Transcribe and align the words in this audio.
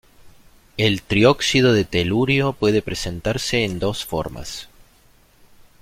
El 0.77 1.03
trióxido 1.03 1.73
de 1.73 1.85
telurio 1.85 2.53
puede 2.53 2.81
presentarse 2.81 3.63
en 3.65 3.77
dos 3.77 4.03
formas. 4.03 4.67